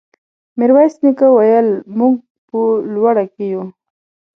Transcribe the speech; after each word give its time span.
ميرويس 0.57 0.95
نيکه 1.03 1.27
وويل: 1.31 1.67
موږ 1.97 2.13
په 2.47 2.57
لوړه 2.93 3.25
کې 3.33 3.45
يو. 3.53 3.63